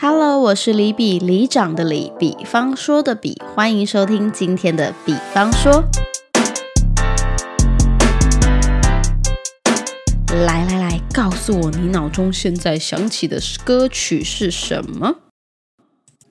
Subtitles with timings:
[0.00, 5.82] Hello，我是李比李长的李，比方说的比，欢迎收听今天的比方说。
[10.46, 15.16] 来来来，告诉我你脑中现在想起的歌曲是什么？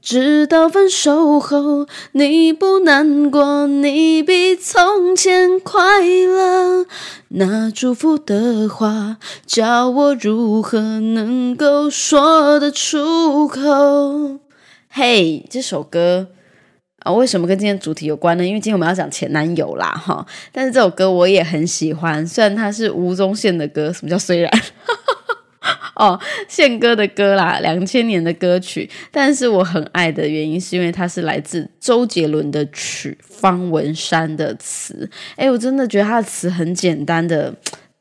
[0.10, 6.86] 直到分手后，你不难过，你比从前快乐。
[7.28, 14.39] 那祝福的话，叫我如何能够说得出口？
[14.88, 16.28] 嘿，这首歌
[17.00, 18.46] 啊，为什么跟今天主题有关呢？
[18.46, 20.26] 因为今天我们要讲前男友啦，哈。
[20.54, 23.92] 但是这首歌我也很喜欢，虽然它是吴宗宪的歌。
[23.92, 24.50] 什么叫虽然？
[25.97, 35.09] 哦，宪哥的歌啦，两千年的歌曲，但是我很爱的原因是因为它是来自周杰伦的曲，方文山的词。
[35.36, 37.52] 哎，我真的觉得他的词很简单的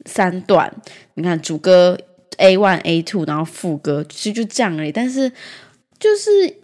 [0.05, 0.70] 三段，
[1.14, 1.98] 你看主歌
[2.36, 5.33] A one A two，然后副歌其实就这样而已，但是
[5.98, 6.55] 就是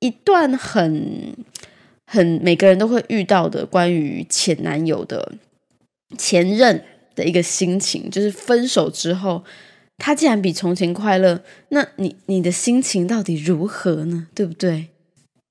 [0.00, 1.34] 一段很
[2.06, 5.32] 很每个人都会遇到的关于前男友的
[6.18, 9.42] 前任的一个心情，就是分手之后。
[9.98, 14.28] 他既然比从前快乐，那你你的心情到底如何呢？
[14.34, 14.88] 对不对？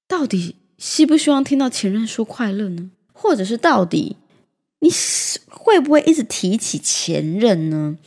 [0.08, 2.90] 到底希不希望听到前任说快乐呢？
[3.12, 4.16] 或者是到底
[4.80, 4.90] 你
[5.50, 7.98] 会不会一直提起前任呢？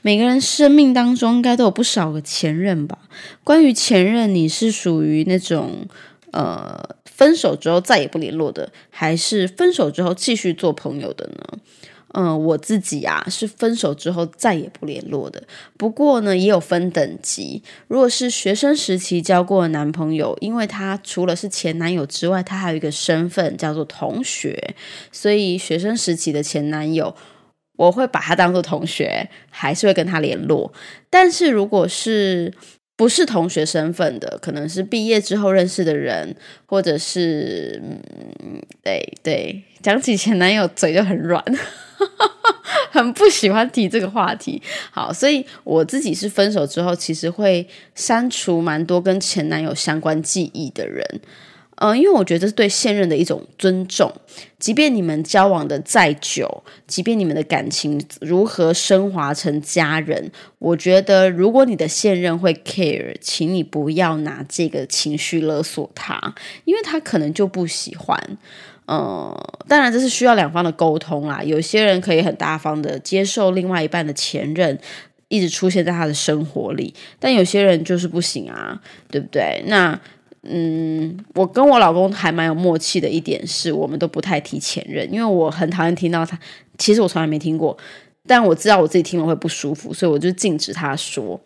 [0.00, 2.98] 每个人生命当中应该都有不少个前任吧？
[3.44, 5.86] 关于前任，你是属于那种
[6.30, 11.58] 呃分手之后再也不联络的，还是分手之后继续做朋友的呢？
[12.12, 15.42] 嗯，我自己啊是分手之后再也不联络的。
[15.76, 17.62] 不过呢，也有分等级。
[17.86, 24.74] 如果是学生时期交过的男朋友，因为他除了是前男友之外，他还有一个身份叫做同学，
[25.12, 27.14] 所以学生时期的前男友，
[27.76, 30.72] 我会把他当做同学，还是会跟他联络。
[31.08, 32.52] 但是如果是
[32.96, 36.34] 不是同学身份的，可能是毕业之后认识的人，
[36.66, 37.80] 或者是
[38.42, 41.42] 嗯，对对，讲起前男友嘴就很软。
[42.90, 51.20] 很不喜欢提这个话题，好，所以我自己是分手之后，其实会删除蛮多跟前男友相关记忆的人，
[51.76, 54.12] 嗯，因为我觉得这是对现任的一种尊重，
[54.58, 66.34] 即便你们交往的再久，即便你们的感情如何升华成家人，我觉得如果你的现任会 care，请你不要拿这个情绪勒索他，
[66.64, 68.38] 因为他可能就不喜欢。
[68.92, 69.32] 嗯，
[69.68, 71.44] 当然这是需要两方的沟通啦。
[71.44, 74.76] 有些人可以很大方的接受另外一半的前任
[75.28, 79.62] 一直出现在他的生活里，但有些人就是不行啊，对不对？
[79.66, 79.96] 那
[80.42, 86.36] 嗯，我跟我老公还蛮有默契的一点是，我们都不太提前任，因为我很讨厌听到他。
[86.76, 87.76] 其实我从来没听过，
[88.26, 91.40] 但我知道我自己听了会不舒服，所以我就禁止他说。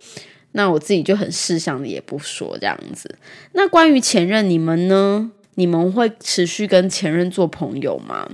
[0.53, 3.15] 那我自己就很事项的也不说这样子。
[3.53, 5.31] 那关于前任，你们呢？
[5.57, 8.29] 你们会持续跟前任做朋友吗？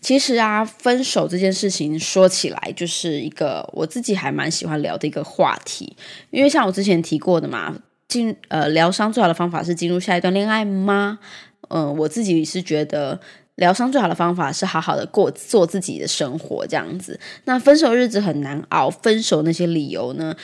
[0.00, 5.96] 其实啊，分手这件事情说起来就是一个我自己还蛮喜欢聊的一个话题，
[6.30, 7.76] 因为像我之前提过的嘛，
[8.08, 11.20] 进呃疗伤最好的方法是进入下一段恋爱吗？
[11.68, 13.20] 嗯，我自己是觉得
[13.54, 17.20] 疗伤最好的方法是好好的过做自己的生活这样子。
[17.44, 20.34] 那分手日子很难熬，分手那些理由呢，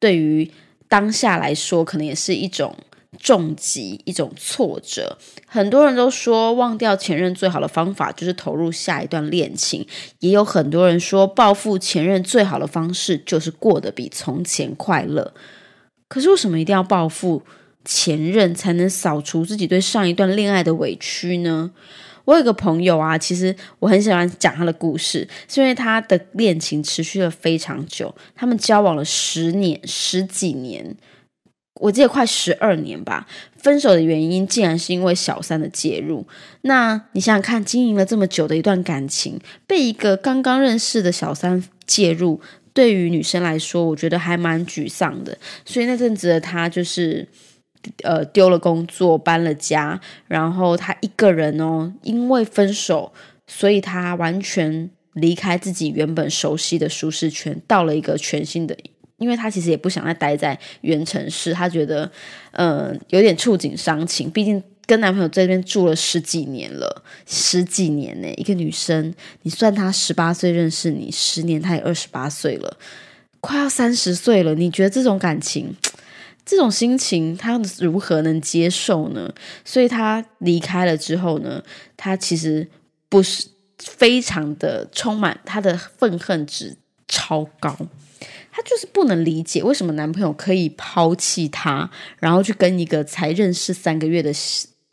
[0.00, 0.50] 对于
[0.88, 2.76] 当下来说，可能也是一种。
[3.18, 9.86] 重疾一种挫折，很多人都说忘掉前任最好的方法就是投入下一段恋情，
[10.20, 15.34] 也有很多人说报复前任最好的方式就是过得比从前快乐。
[16.08, 17.42] 可是为什么一定要报复
[17.84, 21.72] 前任才能扫除自己对上一段恋爱的委屈呢？
[22.26, 30.96] 我有个朋友啊，其实我很喜欢讲他的故事，是因为他的恋情持续了非常久，他们交往了十年十几年。
[31.84, 33.26] 我记得快十二年吧，
[33.58, 36.26] 分手的原因竟然是因为小三的介入。
[36.62, 42.40] 那你想想看，经营了这么久的一段感情，被一个刚刚认识的小三介入，
[42.72, 45.36] 对于女生来说，我觉得还蛮沮丧的。
[45.66, 47.28] 所以那阵子的他就是，
[48.02, 53.12] 呃，丢了工作，搬了家，然后他一个人哦，因为分手，
[53.46, 58.74] 所以他完全离开自己原本熟悉的舒适圈，到了一个全新的。
[59.18, 62.10] 因为她其实也不想再待在原城市，她觉得，
[62.52, 64.30] 嗯，有点触景伤情。
[64.30, 72.76] 毕竟跟男朋友这边住了十几年了，十几年呢，一个女生，你算她十八岁认识你，十年她也二十八岁了，
[73.40, 74.54] 快要三十岁了。
[74.54, 75.74] 你觉得这种感情，
[76.44, 79.32] 这种心情，她如何能接受呢？
[79.64, 81.62] 所以她离开了之后呢，
[81.96, 82.68] 她其实
[83.08, 83.46] 不是
[83.78, 86.76] 非常的充满，她的愤恨值
[87.08, 87.74] 超高。
[88.56, 91.90] 她就是不能理解为什么男朋友可以抛弃她，
[92.20, 94.32] 然后去跟一个才认识三个月的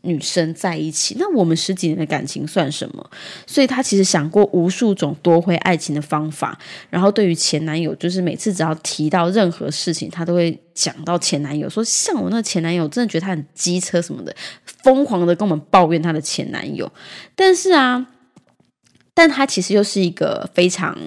[0.01, 1.15] 女生在一起。
[1.19, 3.07] 那我们十几年的感情算什么？
[3.45, 6.57] 所以她其实想过无数种夺回爱情的方法。
[6.89, 14.35] 然后对于前男友，就是每次只要提到任何事情，她都会讲到前男友，说像我那前男友，真的觉得他很机车什么的，
[14.81, 16.91] 疯狂的跟我们抱怨她的前男友。
[17.35, 18.07] 但是啊。
[19.13, 20.97] 但她其实又是一个非常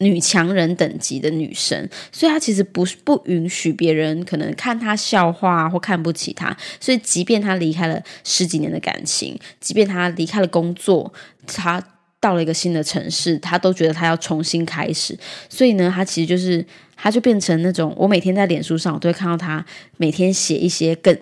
[0.00, 6.56] 女强人等级的女生，所以她其实不是不允许别人可能看她笑话或看不起她。
[6.80, 11.12] 所以，即便她离开了十几年的感情，即便她离开了工作，
[11.46, 11.82] 她
[12.18, 15.18] 到了一个新的城市，她都觉得她要重新开始。
[15.48, 16.64] 所以呢，她其实就是，
[16.96, 19.64] 她就变成那种，我每天在脸书上，我都会看到她
[19.98, 21.16] 每天写一些更。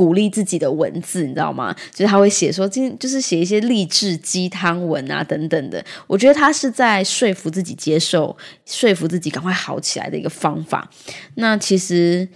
[0.00, 1.76] 鼓励自己的文字，你知道吗？
[1.92, 5.84] 就是他会写说，今就是写一些励志鸡汤文啊，等等的。
[6.06, 10.88] 我觉得他是在说服自己接受，说服自己赶快好起来的一个方法。
[11.34, 12.26] 那其实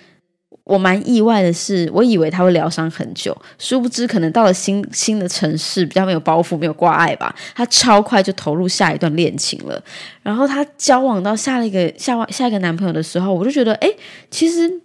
[0.65, 7.35] 我蛮意外的是，我以为他会疗伤很久，殊不知可能到了新新的城市，比较没有包袱，没有挂碍吧。
[7.55, 9.83] 他超快就投入下一段恋情了。
[10.23, 13.91] 然后他交往到下一个下下一个男朋友的时候，我就觉得，哎，
[14.31, 14.84] 其实。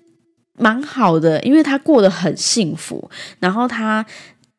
[0.59, 3.09] 蛮好的，因为他过得很幸福。
[3.39, 4.05] 然后他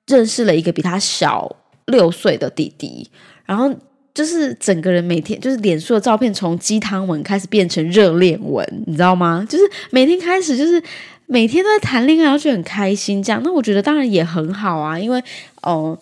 [0.06, 1.54] 认识了一个比他小
[1.86, 3.08] 六岁的弟弟，
[3.44, 3.72] 然后
[4.12, 9.46] 就是整个人每天就是脸书的照片从鸡汤文开始变成热恋文，你知道吗？
[9.48, 10.82] 就是每天开始就是
[11.26, 13.40] 每天都在谈恋爱，然后就很开心这样。
[13.44, 15.22] 那我觉得当然也很好啊，因为
[15.62, 15.96] 哦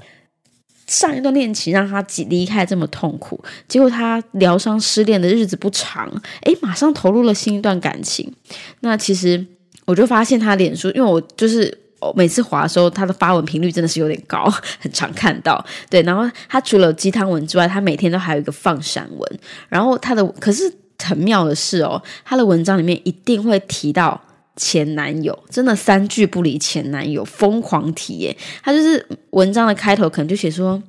[0.86, 6.10] 上一段恋情让他离开这么痛苦，结果他疗伤失恋的日子不长，
[6.44, 8.32] 诶，马上投入了新一段感情。
[8.80, 9.46] 那其实。
[9.88, 11.76] 我就发现他脸书，因为我就是
[12.14, 14.44] 每次滑的时候，他的发文频率真的是有点高，
[14.78, 15.64] 很常看到。
[15.88, 19.40] 对，然后他除了鸡汤文之外，他每天都还有一个放闪文。
[19.66, 20.70] 然后他的可是
[21.02, 24.20] 很妙的是哦，他的文章里面一定会提到
[24.56, 28.36] 前男友，真的三句不离前男友，疯狂提耶。
[28.62, 30.82] 他就是文章的开头可能就写说：“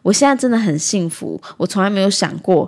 [0.00, 2.66] 我现在真的很幸福，我从来没有想过，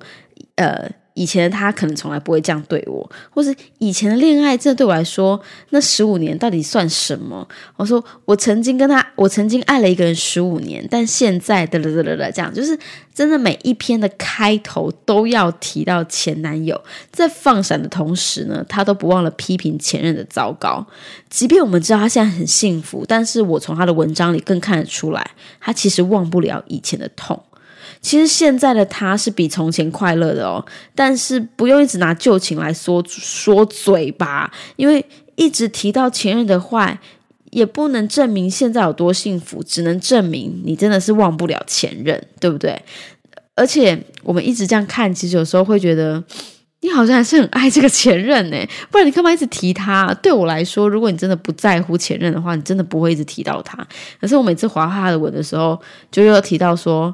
[0.56, 0.86] 呃。”
[1.18, 7.46] 以前的他可能从来不会这样对我，或是以前的恋爱，这对我来说，那十五年到底算什么？
[7.74, 12.78] 我说我曾经跟他，我曾经爱了一个人十五年，但现在的的的的这样，就是
[13.12, 16.80] 真的每一篇的开头都要提到前男友，
[17.10, 20.86] 在放闪的同时呢，他都不忘了批评前任的糟糕。
[21.28, 27.42] 即便我们知道他现在很幸福，但是我从他的文章里更看得出来，他其实忘不了以前的痛。
[28.00, 30.64] 其实现在的他是比从前快乐的哦，
[30.94, 35.04] 但是不用一直拿旧情来说说嘴吧，因为
[35.34, 36.98] 一直提到前任的坏，
[37.50, 42.80] 也不能证明现在有多幸福，只能证明你真的是忘不了前任，对不对？
[43.56, 46.22] 而且我们一直这样看，其实有时候会觉得
[46.82, 48.56] 你好像还是很爱这个前任呢，
[48.92, 50.14] 不然你干嘛一直提他？
[50.22, 53.84] 对我来说，如果你真的不在乎前任的话，你真的不会一直提到他。
[54.20, 55.76] 可是我每次划他的文的时候，
[56.12, 57.12] 就又提到说。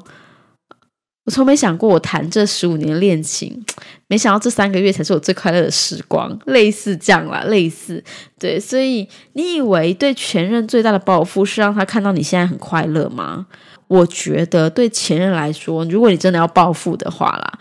[1.25, 3.65] 我从没想过，我谈这十五年恋情，
[4.07, 8.03] 没想到这三个月才是我最快乐的时光，类似这样啦，类似
[8.39, 13.47] 对，所以你以为对前任最大的报复是让他看到你现在很快乐吗？
[13.87, 17.59] 我觉得对前任来说，如果你真的要报复的话啦，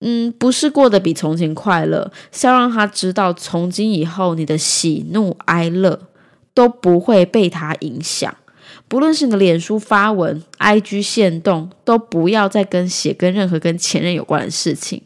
[0.00, 6.00] 嗯，不是过得比从前快乐，是要让他知道，从今以后你的喜怒哀乐
[6.54, 8.34] 都不会被他影响。
[8.92, 15.00] 不论是你的脸书发文、IG 限动，都不要再跟写跟任何跟前任有关的事情，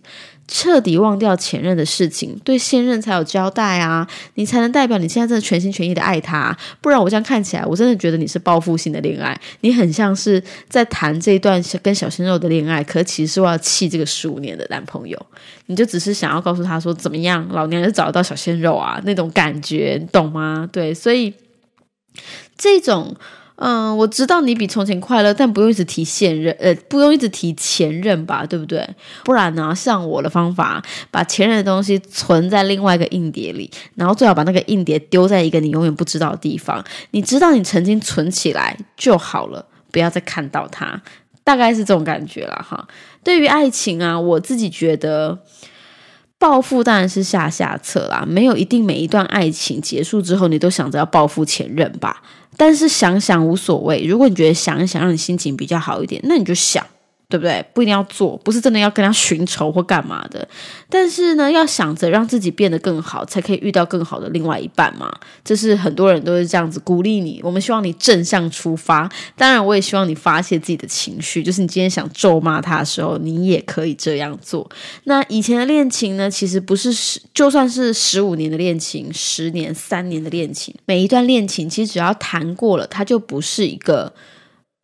[0.48, 4.04] 彻底忘掉前任的事情，对现任才有交代啊！
[4.34, 15.16] 你才能代表你现在真的全心全意的爱他，不然我这样看起来，我真的觉得你是报复性的恋爱，你很像是在谈这段跟小鲜肉的恋爱，可其实是要气这个十五年的男朋友，
[15.66, 20.68] 你就只是想要告诉他说怎么样，老娘就找得到小鲜肉啊那种感觉，你懂吗？
[20.72, 21.32] 对，所以
[22.58, 23.14] 这种。
[23.58, 28.86] 嗯，我知道你比从前快乐，但不用一直提现任，呃，不用一直提前任吧，对不对？
[29.24, 36.84] 不然呢，像我的方法，把前任的东西存在另外一个硬碟里，然后最好把那个硬碟丢在一个你永远不知道的地方。
[37.12, 41.00] 你知道你曾经存起来就好了，不要再看到它，
[41.42, 42.86] 大概是这种感觉了哈。
[43.24, 45.38] 对于爱情啊，我自己觉得
[46.38, 52.22] 报复当然是下下策啦，没有一定每一段爱情结束之后，你都想着要报复前任吧。
[52.56, 56.84] 但是想想无所谓，如果你觉得想一想让你心情比较好一点，那你就想，
[57.28, 57.64] 对不对？
[57.74, 60.46] 不一定要做，不是真的要跟他寻仇或干嘛的。
[60.88, 65.12] 但是呢，要想着让自己变得更好，才可以遇到更好的另外一半嘛。
[65.44, 67.40] 这是很多人都是这样子鼓励你。
[67.42, 69.10] 我们希望你正向出发。
[69.36, 74.70] 当然，我也希望你发泄自己的情绪，就是你今天想咒骂他的时候，你也可以这样做。
[75.04, 84.12] 那以前的恋情呢，其实不是十，就算是十五年的恋情，十年、三年的恋情，每一段恋情其实只要谈过了，它就不是一个。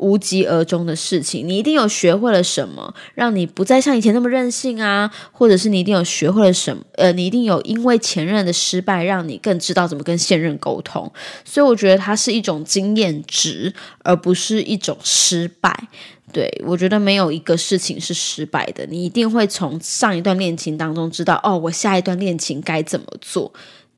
[0.03, 5.09] 无疾而终的事情，你一定有学会了什么，让你不再像以前那么任性啊？
[5.31, 6.83] 或者是你一定有学会了什么？
[6.97, 11.11] 呃，你一定有因为前任的失败，让你更知道怎么跟现任沟通。
[11.45, 15.89] 所以我觉得它是一种经验值，而不是一种失败。
[16.33, 23.53] 对我觉得没有一个事情是失败的，你一定会从上一段恋情当中知道，哦，我下一段恋情该怎么做。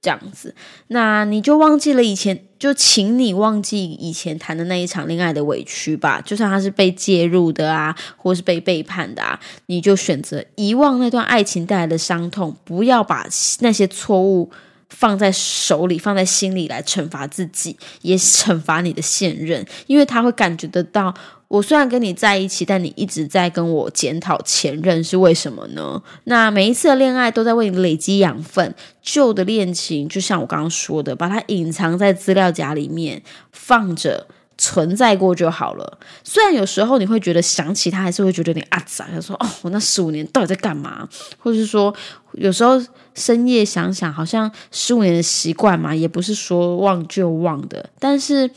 [0.04, 0.54] 这样子，
[0.88, 6.20] 那你就忘记了以前，就请你忘记以前谈的那一场恋爱的委屈吧。
[6.20, 13.26] 就算他是被介入的啊，或是被背叛的啊，你就选择遗忘那段爱情带来的伤痛，不要把
[13.60, 14.50] 那些错误
[14.90, 21.14] 放在手里，放在心里来惩罚自己，也惩罚你的现任，因为他会感觉得到。
[21.54, 26.02] 我虽然跟你在一起，但你一直在跟我检讨前任是为什么呢？
[26.24, 34.26] 那每一次的恋爱都在为你累积养分，旧的恋情就像我刚刚说的，把它隐藏在资料夹里面放着。
[34.56, 35.98] 存在过就好了。
[36.22, 39.04] 虽然有时候你会觉得想起他，还是会觉得有点阿杂。
[39.12, 41.08] 他说：“哦，我那十五年到底在干嘛？”
[41.42, 41.92] 或者是说，
[42.36, 42.82] 有时候
[43.14, 47.90] 深夜想想，好像十五年的习惯嘛，也不是说忘就忘的。
[47.98, 48.50] 但是，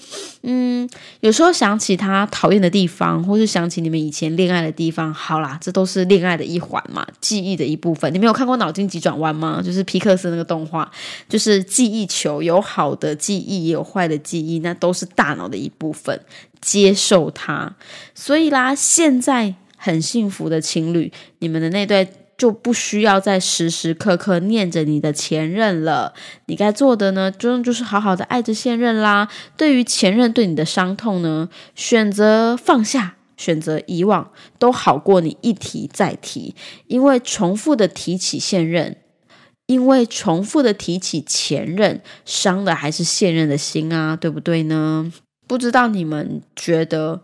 [0.43, 8.13] 嗯，有时候想起他讨厌的地方，或是想起你们以前恋爱的地方，好啦，这都是恋爱的一环嘛，记忆的一部分。
[8.13, 9.62] 你没有看过《脑筋急转弯》吗？
[9.62, 10.89] 就是皮克斯那个动画，
[11.27, 15.91] 就是记忆球，有好的记忆，也有坏的记忆，那都是大脑的一部。
[15.98, 16.22] 分
[16.62, 17.75] 接受它，
[18.13, 22.07] 所以啦，现在很幸福的情侣，你们的那对
[22.38, 26.13] 就不需要再时时刻刻念着你的前任了。
[26.46, 29.27] 你该做的呢，就就是好好的爱着现任啦。
[29.58, 36.53] 对于前任对你的伤痛呢，选择放下，选择遗忘，都好过你一提再提。
[36.86, 38.98] 因为重复的提起现任，
[39.65, 45.12] 因为重复的提起前任，伤的还是现任的心啊，对不对呢？
[45.48, 47.22] 不知道你们觉得，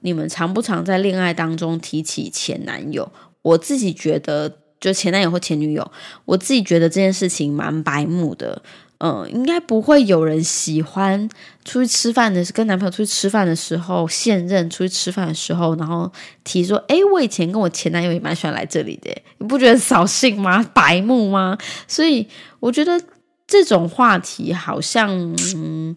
[0.00, 3.12] 你们常不常在恋爱当中提起前男友？
[3.46, 5.92] 我自己觉得，就前男友或前女友，
[6.24, 8.60] 我自己觉得这件事情蛮白目的。
[8.98, 11.28] 嗯，应该不会有人喜欢
[11.64, 16.10] 出去吃饭的，跟男朋友出去吃饭的时候，现任出去吃饭的时候，然后
[16.44, 20.62] 提说：“哎，我以前跟我前男友也蛮喜欢来这里的。”你不觉得扫兴吗？
[20.74, 21.56] 白目吗？
[21.86, 22.26] 所以
[22.58, 23.00] 我觉得
[23.46, 25.10] 这种话题好像，
[25.56, 25.94] 嗯。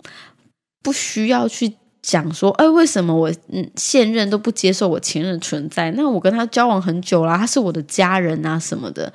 [0.82, 5.92] 不需要去讲说，哎，为什么我嗯现任都不接受我前任存在？
[5.92, 9.12] 那我跟他交往很久啦，他是我的家人啊什么的。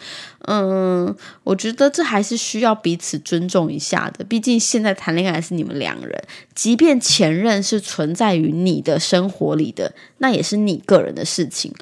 [0.47, 4.23] 嗯，我觉得这还是需要彼此尊重一下的。
[4.25, 6.23] 毕竟现在谈恋爱是你们两人，
[6.55, 11.73] 即便前任是存在于你的生活里的，那也是你个人的事情，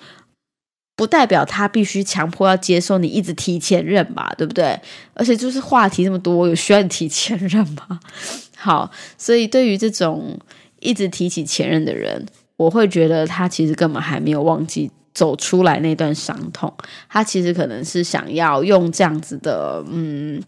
[0.95, 4.33] 不代表他必须强迫要接受你一直提前任吧？
[4.39, 4.79] 对不对？
[5.15, 7.99] 而且就是话题这么多，有需要你提前任吗？
[8.57, 10.39] 好，所以对于这种
[10.83, 16.73] 一直提起前任的人，我会觉得他其实根本还没有忘记走出来那段伤痛。
[17.09, 20.43] 他其实可能是想要用这样子的，嗯，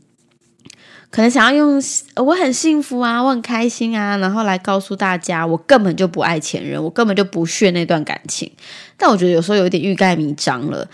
[1.11, 1.83] 可能想要用
[2.17, 8.51] 我很幸福啊，我很开心啊，然后来告诉大家，我根本就不爱前任，我根本就不屑那段感情。
[8.97, 10.89] 但我觉得有时候有点欲盖弥彰了，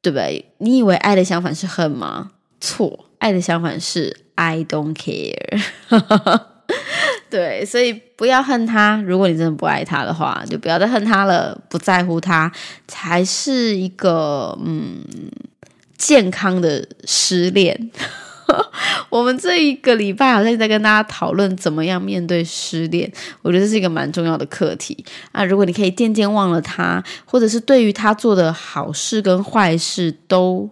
[0.00, 0.44] 对不对？
[0.58, 2.30] 你以为爱的相反是恨吗？
[2.60, 4.24] 错，爱的相反是。
[4.40, 5.60] I don't care，
[7.30, 9.02] 对，所以不要恨他。
[9.06, 12.50] 如果你真的不爱他的话，就不要再恨他了，不在乎他
[12.86, 15.04] 才是一个嗯
[15.96, 17.90] 健康的失恋。
[19.10, 25.44] 我们这一个礼拜好像在跟大家讨论怎么样面对失恋，我觉得这是一个蛮重要的课题啊。
[25.44, 30.70] 如果你可以渐渐忘了他，或者是对于他做的好事跟坏事都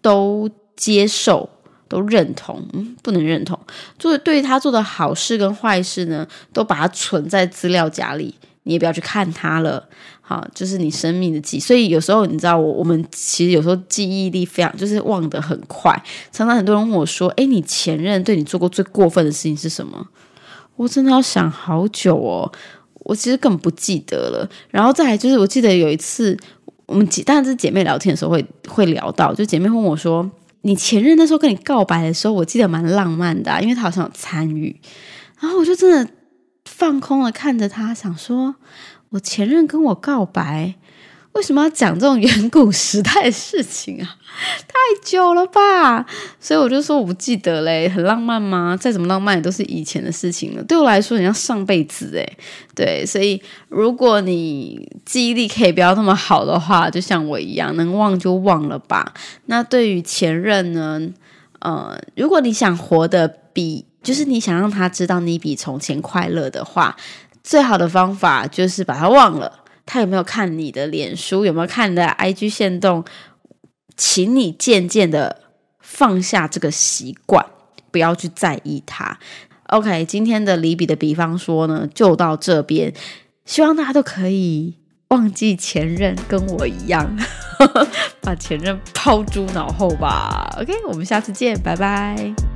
[0.00, 1.50] 都接受。
[1.94, 3.56] 都认同，嗯，不能认同。
[3.96, 8.34] 做对他做的好事跟坏事呢，都把它存在资料夹里，
[8.64, 9.88] 你也不要去看它了。
[10.20, 11.60] 好，就是你生命的记忆。
[11.60, 15.92] 所以有时候你知道，我我们其实有时候记忆力非常，就是忘得很快。
[16.32, 20.08] 常常很多人问我说：“哎，你前任对你做过最过分的事情是什么？”
[20.74, 22.50] 我真的要想好久哦。
[22.94, 24.48] 我其实根本不记得了。
[24.70, 26.36] 然后再来就是，我记得有一次
[26.86, 30.28] 我们姐，当然是姐妹聊天的时候会会聊到，就姐妹问我说。
[30.64, 34.80] 你前任那时候跟你告白的时候，我记得蛮浪漫的，因为他好像有参与。
[35.38, 36.10] 然后我就真的
[36.64, 38.54] 放空了看着他，想说：
[39.10, 40.74] 我前任跟我告白，
[41.34, 44.16] 为什么要讲这种远古时代的事情啊？
[44.66, 44.74] 太
[45.04, 46.06] 久了吧？
[46.40, 48.76] 所以我就说我不记得嘞，很浪漫吗？
[48.80, 50.62] 再怎么浪漫也都是以前的事情了。
[50.64, 52.36] 对我来说，很像上辈子诶。
[52.74, 59.12] 对，所以如果你记忆力可以不要那么好的话，就像我一样，能忘就忘了吧。
[59.46, 61.00] 那对于前任呢？
[61.60, 66.94] 呃，如果你想活得比，就是你想让他知道你比从前快乐的话，
[67.42, 69.63] 最好的方法就是把他忘了。
[69.86, 71.44] 他有没有看你的脸书？
[71.44, 73.04] 有没有看你的 IG 线动？
[73.96, 75.42] 请你渐渐的
[75.78, 77.46] 放下这个习惯，
[77.90, 79.18] 不要去在意他。
[79.68, 82.92] OK，今天的离比的比方说呢，就到这边。
[83.44, 84.74] 希望大家都可以
[85.08, 87.16] 忘记前任，跟我一样，
[88.20, 90.56] 把前任抛诸脑后吧。
[90.60, 92.53] OK，我们下次见，拜拜。